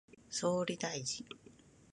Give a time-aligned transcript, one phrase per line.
[0.31, 1.23] 総理大臣